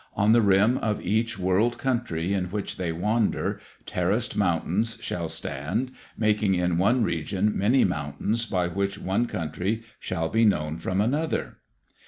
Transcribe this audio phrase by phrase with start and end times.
[0.15, 5.91] On the rim of each world country in which they wander, terraced mountains shall stand,
[6.17, 11.57] making in one region many mountains by which one country shall be known from another."